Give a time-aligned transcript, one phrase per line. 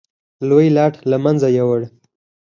[0.49, 1.81] لوی لاټ له منځه یووړ.